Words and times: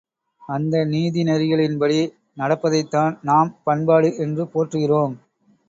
அந்த 0.41 0.77
நீதிநெறிகளின்படி 0.85 1.99
நடப்பதைத்தான் 2.37 3.13
நாம் 3.21 3.51
பண்பாடு 3.63 4.17
என்று 4.17 4.45
போற்றுகிறோம். 4.53 5.15